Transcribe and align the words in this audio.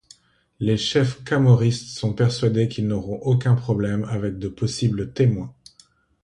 Les 0.59 0.77
chefs 0.77 1.23
camorristes 1.23 1.95
sont 1.95 2.13
persuadés 2.13 2.67
qu'ils 2.67 2.87
n'auront 2.87 3.19
aucun 3.21 3.53
problème 3.53 4.03
avec 4.05 4.39
de 4.39 4.47
possibles 4.47 5.13
témoins. 5.13 5.53